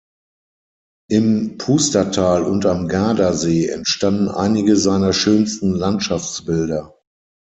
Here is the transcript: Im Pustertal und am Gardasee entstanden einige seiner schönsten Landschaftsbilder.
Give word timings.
Im 1.11 1.59
Pustertal 1.59 2.41
und 2.43 2.65
am 2.65 2.87
Gardasee 2.87 3.67
entstanden 3.67 4.29
einige 4.29 4.75
seiner 4.75 5.13
schönsten 5.13 5.73
Landschaftsbilder. 5.75 6.95